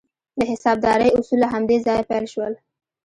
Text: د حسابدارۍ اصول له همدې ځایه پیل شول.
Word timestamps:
د 0.39 0.41
حسابدارۍ 0.51 1.09
اصول 1.19 1.39
له 1.43 1.47
همدې 1.53 1.77
ځایه 1.85 2.07
پیل 2.09 2.25
شول. 2.33 2.53